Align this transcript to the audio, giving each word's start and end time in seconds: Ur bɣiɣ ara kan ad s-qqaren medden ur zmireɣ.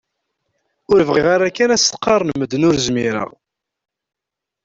Ur 0.91 0.99
bɣiɣ 1.07 1.27
ara 1.35 1.55
kan 1.55 1.73
ad 1.75 1.81
s-qqaren 1.81 2.31
medden 2.39 2.67
ur 2.69 2.75
zmireɣ. 2.85 3.29